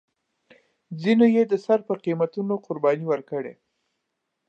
ځینو 1.01 1.25
یې 1.35 1.43
د 1.47 1.53
سر 1.65 1.79
په 1.87 1.93
قیمتونو 2.03 2.53
قربانۍ 2.65 3.05
ورکړې. 3.09 3.53